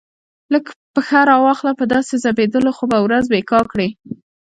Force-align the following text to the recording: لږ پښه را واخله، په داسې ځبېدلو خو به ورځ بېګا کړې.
لږ 0.53 0.65
پښه 0.93 1.19
را 1.29 1.37
واخله، 1.43 1.71
په 1.79 1.85
داسې 1.93 2.13
ځبېدلو 2.23 2.71
خو 2.77 2.83
به 2.91 2.97
ورځ 3.05 3.23
بېګا 3.31 3.61
کړې. 3.71 3.89